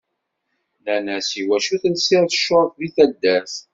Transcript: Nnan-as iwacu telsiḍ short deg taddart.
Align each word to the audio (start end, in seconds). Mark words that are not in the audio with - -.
Nnan-as 0.79 1.29
iwacu 1.41 1.75
telsiḍ 1.83 2.25
short 2.41 2.71
deg 2.79 2.91
taddart. 2.95 3.53